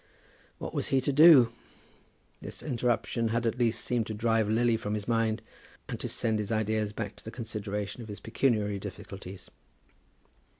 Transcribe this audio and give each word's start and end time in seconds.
What 0.57 0.73
was 0.73 0.87
he 0.87 0.99
to 0.99 1.13
do? 1.13 1.53
This 2.41 2.63
interruption 2.63 3.27
had 3.27 3.45
at 3.45 3.59
least 3.59 3.85
seemed 3.85 4.07
to 4.07 4.15
drive 4.15 4.49
Lily 4.49 4.75
from 4.75 4.95
his 4.95 5.07
mind, 5.07 5.43
and 5.87 5.99
to 5.99 6.09
send 6.09 6.39
his 6.39 6.51
ideas 6.51 6.91
back 6.91 7.15
to 7.17 7.23
the 7.23 7.29
consideration 7.29 8.01
of 8.01 8.07
his 8.07 8.19
pecuniary 8.19 8.79
difficulties. 8.79 9.51